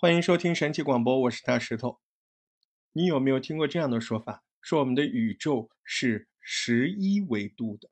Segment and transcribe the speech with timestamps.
[0.00, 1.98] 欢迎收听神奇广播，我是大石头。
[2.92, 4.44] 你有没有听过这样的说法？
[4.62, 7.90] 说我们的宇宙是十一维度的。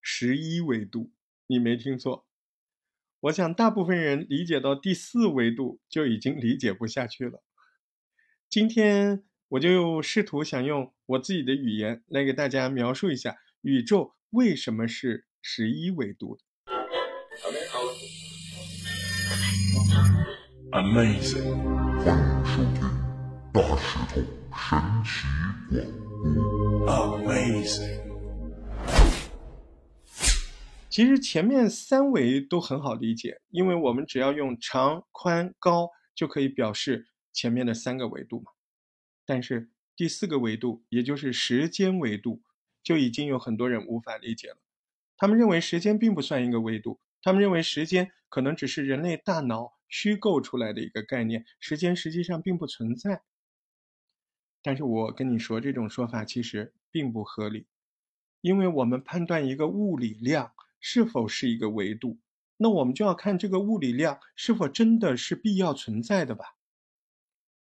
[0.00, 1.12] 十一维度，
[1.46, 2.26] 你没听错。
[3.20, 7.44] 我想大部分人理解到第四维度就已经理解不下去了。
[8.50, 16.42] 今天我就试图想用我自己的语言来给大家描述一下宇宙为什么是十一维度的。
[20.72, 20.92] Amazing！
[20.92, 22.58] 欢迎收听大石
[23.52, 24.34] 头神奇广
[25.72, 25.78] 播。
[26.86, 28.02] Amazing！
[30.90, 38.52] 其实前面三维都很好理解，因为我们只要用长、宽、高就可以表示前面的三个维度嘛。
[39.24, 42.42] 但是第四个维度，也就是时间维度，
[42.82, 44.58] 就已经有很多人无法理解了。
[45.16, 49.78] 他们认为时间并不算一个维度，他们认为时间可能只是人类大脑。
[49.90, 53.22] 虚构出来的一个概念，时间实际上并不存在。
[54.60, 57.66] 但是我跟你说，这种说法其实并不合理，
[58.42, 62.18] 因为我们判断一个物理量是否是一个维度，
[62.58, 66.56] 那我们就要看这个物理量是否真的是必要存在的吧。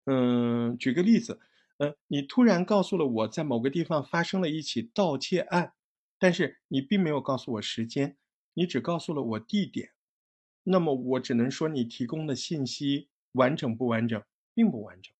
[0.03, 1.39] 嗯，举个例子，
[1.77, 5.75] 嗯，你突然告诉了我在某个地方发生了一起盗窃案，
[6.19, 8.17] 但是你并没有告诉我时间，
[8.57, 9.91] 你只告诉了我地点。
[10.63, 14.21] 那么我只能说，你提供的信息完整不完整，
[14.55, 15.13] 并不完整。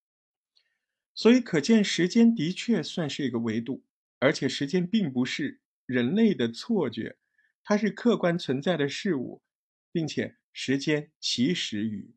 [1.14, 3.84] 所以可见，时间的确算是一个维度，
[4.18, 7.18] 而且时间并不是人类的错觉，
[7.64, 9.44] 它是客观存在的事物，
[9.92, 12.16] 并且时间起始于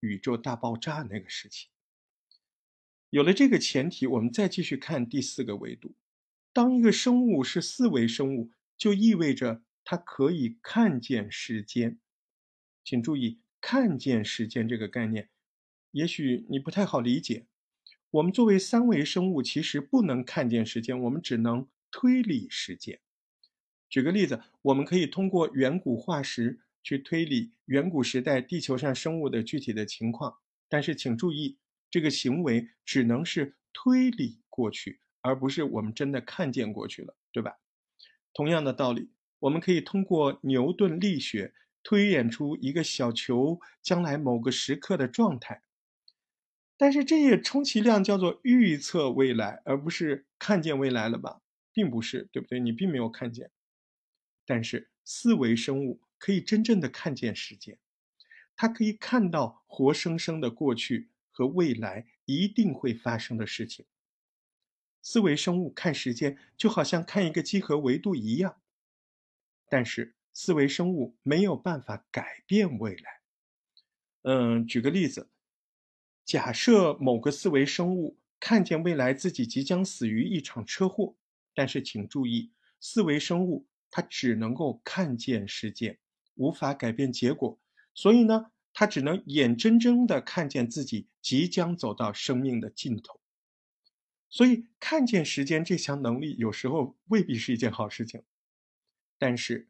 [0.00, 1.68] 宇宙大爆炸那个时期。
[3.10, 5.94] 有了这个前提，我们再继续看第四个维度。
[6.52, 12.00] 当一个生物是四维生物，就意味着它可以看见时间。
[12.82, 15.30] 请注意，看见时间这个概念，
[15.92, 17.46] 也许你不太好理解。
[18.10, 22.98] 我们作为三维生物，其实不能看见时间，我们只能推理时间。
[23.88, 31.58] 举个例子，我们可以通过远古化石去推理远古时代地球上生物的具体的情况，但是请注意，
[31.88, 37.58] 这个行为只能是推理过去，而不是我们真的看见过去了，对吧？
[38.32, 39.10] 同样的道理，
[39.40, 41.54] 我们可以通过牛顿力学。
[41.88, 45.62] 推演出一个小球将来某个时刻的状态，
[46.76, 51.42] 但是这也充其量叫做预测未来，而不是看见未来了吧？
[51.72, 52.58] 并不是，对不对？
[52.58, 53.52] 你并没有看见。
[54.44, 57.78] 但是四维生物可以真正的看见时间，
[58.56, 63.86] 它可以看到活生生的过去和未来一定会发生的事情。
[65.00, 68.56] 四维生物看时间就好像看一个几何维度一样，
[69.68, 70.14] 但是。
[70.38, 73.22] 四维生物没有办法改变未来。
[74.20, 75.30] 嗯，举个例子，
[76.26, 81.16] 假设某个四维生物看见未来自己即将死于一场车祸，
[81.54, 85.98] 但是请注意，四维生物它只能够看见事件，
[86.34, 87.58] 无法改变结果，
[87.94, 93.18] 所以呢，它只能眼睁睁的看见自己即将走到生命的尽头。
[94.28, 98.22] 所以，看见时间这项能力有时候未必是一件好事情，
[99.18, 99.68] 但是。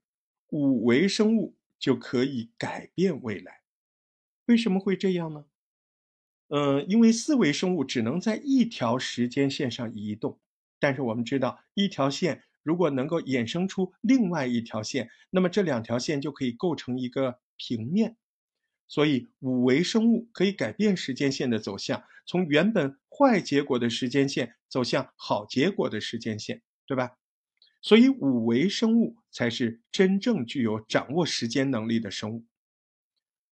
[0.50, 3.62] 五维生物就可以改变未来，
[4.44, 5.46] 为什么会这样呢？
[6.46, 10.38] 嗯，因为四维生物只能在一条时间线上移动，
[10.78, 18.16] 但是我们知道，一条线如果能够衍生出另外一条线，那么这两条线就可以构成一个平面。
[18.86, 27.18] 所以，五维生物可以改变时间线的走向，从原本坏结果的时间线走向好结果的时间线，对吧？
[27.86, 32.44] 所以，五维生物才是真正具有掌握时间能力的生物。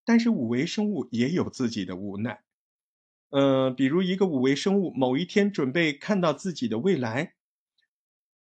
[0.05, 2.43] 但是，五维生物也有自己的无奈。
[3.31, 7.35] 呃，比如一个五维生物某一天准备看到自己的未来，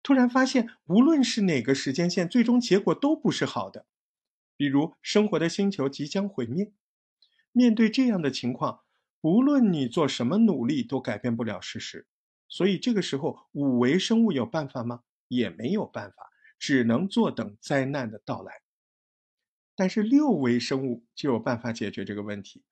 [0.00, 3.86] 突然发现，无论是哪个时间线，最终结果都不是好的。
[4.56, 6.72] 比如，生活的星球即将毁灭。
[7.50, 8.82] 面对这样的情况，
[9.22, 12.06] 无论你做什么努力，都改变不了事实。
[12.48, 15.00] 所以，这个时候，五维生物有办法吗？
[15.31, 16.17] 也没有办法，
[16.59, 18.53] 只能坐等灾难的到来。
[19.77, 22.62] 但是六维生物就有办法解决这个问题，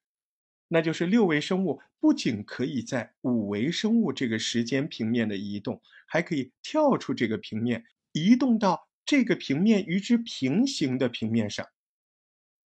[0.66, 11.66] 那就是六维生物不仅可以在五维生物这个时间平面的移动，还可以跳出这个平面，移动到这个平面与之平行的平面上，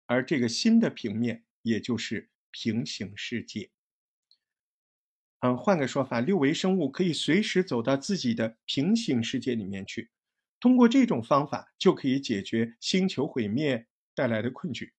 [0.07, 3.71] 而这个新的平面也就是平行世界。
[5.41, 10.11] 嗯，换个说法，六维生物可以随时走到自己的平行世界里面去，
[10.61, 14.93] 通过这种方法就可以解决星球毁灭带来的困局。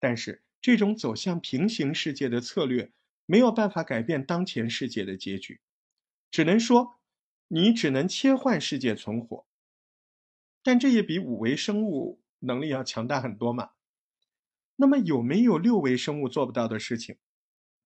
[0.00, 2.92] 但是这种走向平行世界的策略
[3.24, 5.60] 没有办法改变当前世界的结局，
[6.32, 6.98] 只能说
[7.46, 9.46] 你只能切换世界存活。
[10.64, 13.70] 但这也比五维生物能力要强大很多嘛。
[14.74, 17.18] 那么有没有六维生物做不到的事情？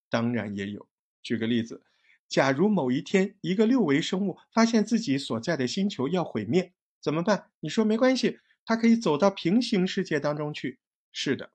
[0.08, 0.88] 当然也有。
[1.24, 1.82] 举个例子，
[2.28, 7.50] 假如某一天一个六维生物发现自己所在的星球要毁灭，怎么办？
[7.58, 10.78] 你说没关系，它可以走到平行世界当中去。
[11.10, 11.50] 是的。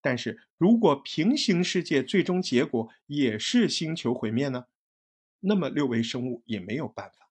[0.00, 4.66] 但是如果平行世界最终结果也是星球毁灭呢？
[5.40, 7.30] 那么六维生物也没有办法，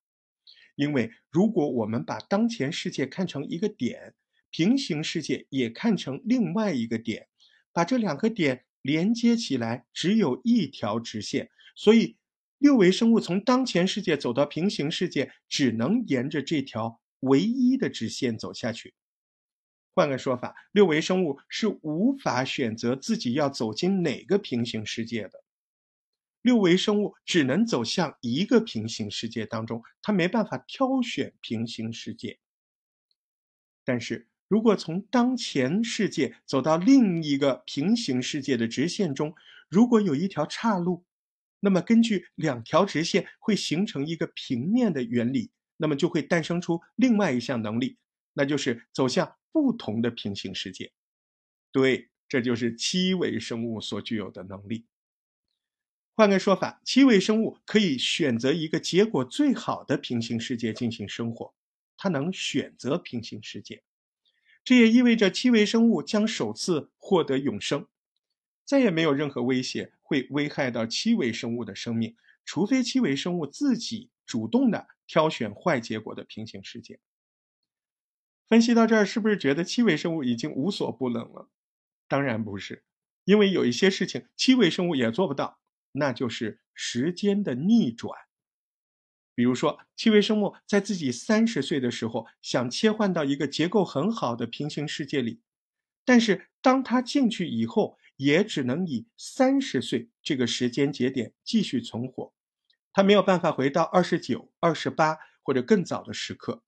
[0.75, 4.15] 因为如果我们把当前世界看成一个点，
[4.49, 7.27] 平行世界也看成另外一个点，
[7.71, 12.17] 把这两个点连接起来，只有一条直线，所以
[12.57, 18.95] 六维生物从当前世界走到平行世界，只能沿着这条唯一的直线走下去。
[19.93, 25.43] 换个说法，六维生物是无法选择自己要走进哪个平行世界的。
[26.41, 32.39] 六维生物只能走向一个平行世界当中，它没办法挑选平行世界。
[33.83, 39.35] 但是如果从当前世界走到另一个平行世界的直线中，
[39.69, 41.05] 如果有一条岔路，
[41.67, 47.97] 那么根据两条直线会形成一个平面的原理，那么就会诞生出另外一项能力，
[48.31, 49.35] 那就是走向。
[49.51, 50.91] 不同的平行世界，
[51.71, 54.85] 对，这就是七维生物所具有的能力。
[56.13, 61.55] 换个说法，七维生物可以选择一个结果最好的平行世界进行生活，
[61.97, 63.81] 它能选择平行世界，
[64.63, 67.87] 这也意味着七维生物将首次获得永生，
[68.67, 76.99] 再也没有任何威胁会危害到七维生物的生命，除非七维生物自己主动的挑选坏结果的平行世界。
[78.45, 81.49] 分析到这儿，是不是觉得七维生物已经无所不能了？
[82.09, 82.83] 当然不是，
[83.23, 85.59] 因为有一些事情七维生物也做不到，
[85.93, 88.13] 那就是时间的逆转。
[89.33, 95.41] 比如说，七维生物在自己三十岁的时候想切换到一个结构很好的平行世界里，
[96.03, 102.33] 但是当他进去以后，也只能以三十岁这个时间节点继续存活，
[102.91, 106.63] 他没有办法回到二十九、二十八或者更早的时刻。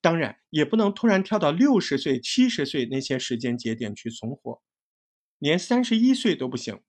[0.00, 4.62] 当然，也不能突然跳到六十岁、七十岁那些时间节点去存活，
[5.38, 6.82] 连三十一岁都不行，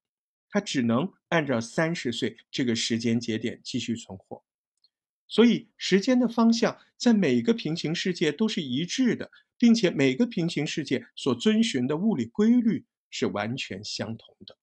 [0.50, 4.44] 他只能按照三十岁这个时间节点继续存活。
[5.28, 14.58] 所以，时间的方向在每个平行世界都是一致的，并且每个平行世界所遵循的物理规律是完全相同的。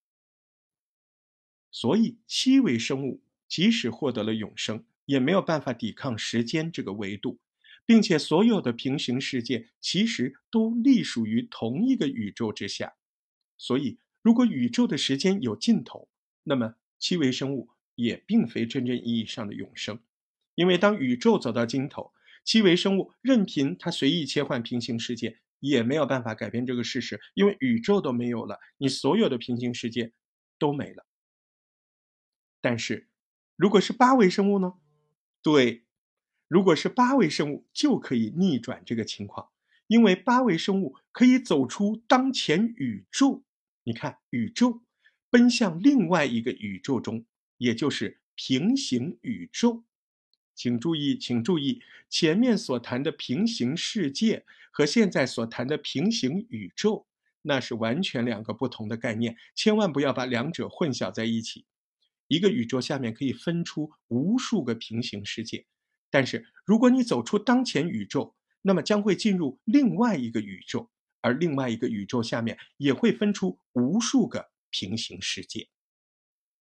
[1.71, 7.39] 所以，七维生物即使获得了永生，也没有办法抵抗时间这个维度。
[7.85, 12.95] 并且所有的平行世界其实都隶属于同一个宇宙之下，
[13.59, 16.09] 所以如果宇宙的时间有尽头，
[16.45, 19.99] 那么七维生物也并非真正意义上的永生，
[20.55, 22.13] 因为当宇宙走到尽头，
[22.45, 30.13] 七维生物任凭它随意切换平行世界，也没有办法改变这个事实，因为宇宙都没有了，你所有的平行世界
[30.59, 31.07] 都没了。
[32.61, 33.09] 但是，
[33.57, 34.75] 如果是八维生物呢？
[35.41, 35.85] 对。
[36.49, 39.49] 如果是八维生物，就可以逆转这个情况，
[39.87, 43.43] 因为八维生物可以走出当前宇宙。
[43.85, 44.83] 你看，宇宙
[45.31, 47.25] 奔向另外一个宇宙中，
[47.57, 49.85] 也就是平行宇宙。
[50.55, 57.07] 请注意，请注意，前面所谈的平行世界和现在所谈的平行宇宙，
[57.43, 61.67] 那是完全两个不同的概念，千万不要把两者混淆在一起。
[62.29, 65.67] 一个宇宙下面可以分出无数个平行世界。
[66.11, 70.91] 但是，如果你走出当前宇宙，那么将会进入另外一个宇宙，
[71.21, 75.69] 而另外一个宇宙下面也会分出无数个平行世界。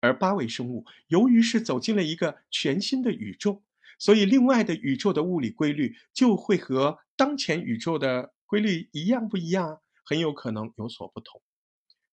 [0.01, 3.63] 而八维生物由于是走进了一个全新的宇宙，
[4.01, 9.81] 所以另外的宇宙的物理规律就会和当前宇宙的规律一样不一样？
[10.03, 11.41] 很有可能有所不同。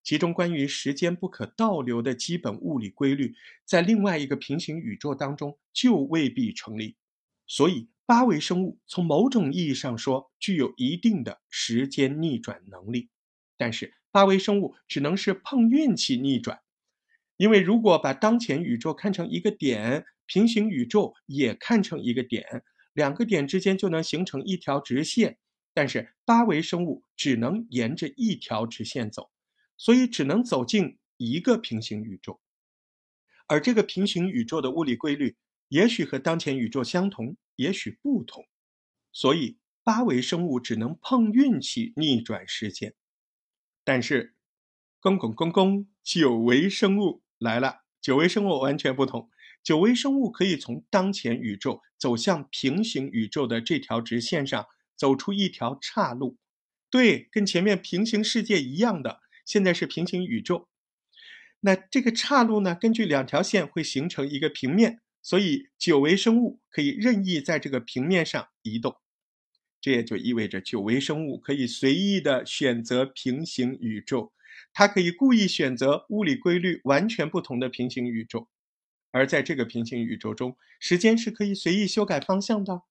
[0.04, 3.34] 其中关于时间不可倒流的基本物理规律，
[3.66, 6.96] 在另外一个平行宇宙当中就未必成立。
[7.48, 13.10] 所以，八维生物从某种意义上说具有一定的时间逆转能力，
[13.58, 16.60] 但是八维生物只能是碰运气逆转，
[17.38, 25.40] 因为如果把当前宇宙看成一个点，平行宇宙也看成一个点，两个点之间就能形成一条直线，
[25.74, 29.32] 但是八维生物只能沿着一条直线走，
[29.78, 32.40] 所以只能走进一个平行宇宙，
[33.48, 35.36] 而这个平行宇宙的物理规律。
[35.70, 38.48] 也许和当前宇宙相同，也许不同，
[39.12, 42.94] 所以八维生物只能碰运气逆转时间。
[43.84, 44.36] 但是，
[45.02, 47.82] 公公公公，九维生物来了。
[48.00, 49.30] 九维生物完全不同，
[49.68, 56.38] 九维生物可以从当前宇宙走向平行宇宙的这条直线上走出一条岔路。
[56.90, 60.70] 对，跟前面平行世界一样的，现在是平行宇宙。
[61.60, 62.74] 那这个岔路呢？
[62.74, 68.96] 根据两条线会形成一个平面，所以九维生物可以任意在这个平面上移动。
[69.82, 74.32] 这也就意味着九维生物可以随意的选择平行宇宙，
[74.72, 78.48] 它可以故意选择物理规律完全不同的平行宇宙，
[79.18, 82.84] 而在这个平行宇宙中，时间是可以随意修改方向的。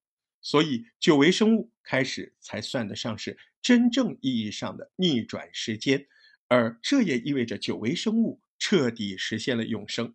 [0.42, 6.06] 所以九维生物开始才算得上是真正意义上的逆转时间，
[6.49, 8.40] 而这也意味着九维生物。
[8.59, 10.14] 彻底实现了永生。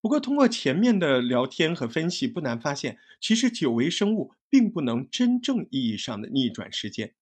[0.00, 7.16] 不过，通过前面的聊天和分析，不难发现，其实九维生物并不能真正意义上的逆转时间，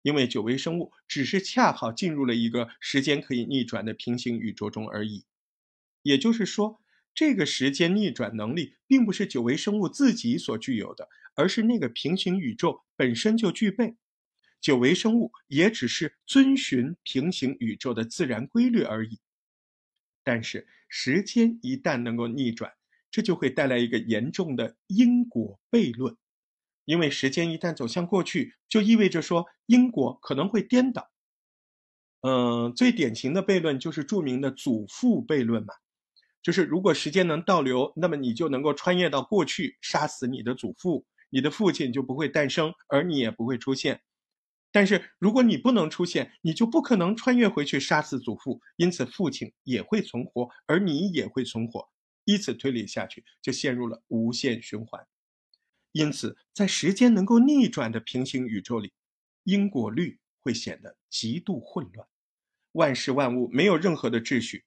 [0.00, 5.26] 因为九维生物只是恰好进入了一个时间可以逆转的平行宇宙中而已。
[6.02, 6.80] 也就是说，
[7.14, 13.96] 这个时间逆转能力并不是九维生物自己所具有的，而是那个平行宇宙本身就具备。
[14.60, 19.18] 九维生物也只是遵循平行宇宙的自然规律而已。
[20.22, 22.72] 但是时间一旦能够逆转，
[23.10, 26.16] 这就会带来一个严重的因果悖论，
[26.84, 31.10] 因为时间一旦走向过去，就意味着说因果可能会颠倒。
[32.20, 35.74] 嗯，最典型的悖论就是著名的祖父悖论嘛，
[36.42, 44.02] 就是如果时间能倒流，那么你就能够穿越到过去，杀死你的祖父，你的父亲就不会诞生，而你也不会出现。
[44.72, 51.88] 但是如果你不能出现，你就不可能穿越回去杀死祖父，因此父亲也会存活，而你也会存活，
[52.24, 55.06] 以此推理下去，就陷入了无限循环。
[55.92, 58.94] 因此，在时间能够逆转的平行宇宙里，
[59.44, 62.08] 因果律会显得极度混乱，
[62.72, 64.64] 万事万物没有任何的秩序，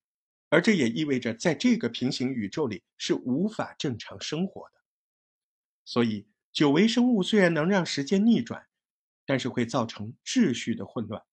[0.50, 4.76] 而这也意味着在这个平行宇宙里是无法正常生活的。
[5.84, 8.68] 所以，九维生物虽然能让时间逆转。
[9.28, 11.24] 但是会造成秩序的混乱，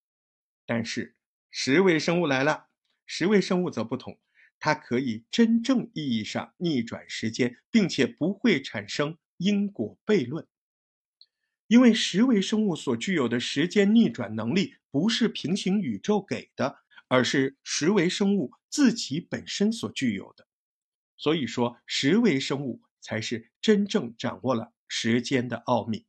[0.64, 1.14] 但是
[1.50, 2.68] 十维生物来了，
[3.04, 4.18] 十维生物则不同，
[4.58, 10.46] 它可以真正意义上逆转时间，并且不会产生因果悖论，
[11.66, 16.78] 因为十维生物所具有的时间逆转能力不是平行宇宙给的，
[17.12, 20.46] 而是十维生物自己本身所具有的，
[21.18, 26.06] 所以说十维生物才是真正掌握了时间的奥秘。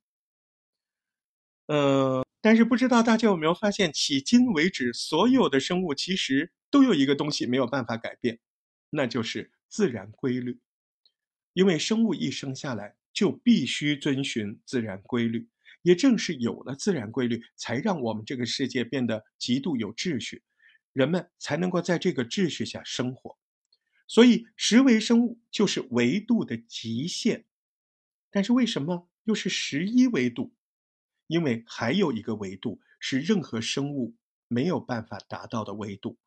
[1.66, 8.40] 呃，但是不知道大家有没有发现，迄今为止，所有的生物其实都有一个东西没有办法改变，
[8.90, 10.62] 那就是自然规律。
[11.52, 15.50] 因为生物一生下来就必须遵循自然规律，
[15.82, 20.42] 也正是有了自然规律，才让我们这个世界变得极度有秩序，
[20.94, 23.38] 人们才能够在这个秩序下生活。
[24.08, 27.46] 所以，十维生物就是维度的极限。
[28.30, 30.54] 但是为什么又是十一维度？
[31.28, 34.16] 因为还有一个维度是任何生物
[34.48, 36.18] 没有办法达到的维度，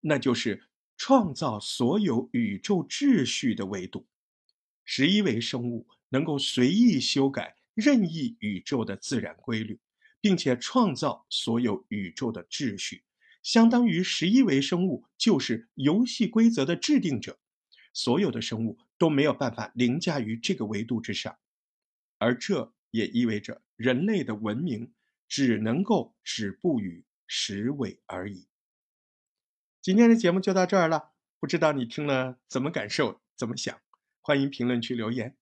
[0.00, 4.06] 那就是创造所有宇宙秩序的维度。
[4.84, 9.80] 十一维生物能够随意修改任意宇宙的自然规律，
[10.20, 13.02] 并且创造所有宇宙的秩序，
[13.44, 17.38] 相当于十一维生物就是游戏规则的制定者。
[17.92, 21.38] 所有的生物都没有办法凌驾于这个维度之上，
[22.18, 22.74] 而这。
[22.94, 24.92] 也意味着人类的文明
[25.26, 28.46] 只能够止步于十尾而已。
[29.82, 31.10] 今天的节目就到这儿了，
[31.40, 33.76] 不知道你听了怎么感受，怎么想？
[34.20, 35.36] 欢迎评论区留言。